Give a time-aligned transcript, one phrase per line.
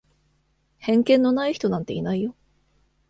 [0.79, 2.33] 偏見のない人なんていないよ。